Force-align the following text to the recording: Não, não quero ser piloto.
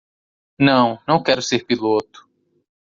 Não, 0.59 0.99
não 1.07 1.21
quero 1.21 1.43
ser 1.43 1.63
piloto. 1.63 2.27